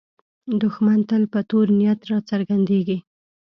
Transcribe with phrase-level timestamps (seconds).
[0.61, 2.97] دښمن تل په تور نیت راڅرګندېږي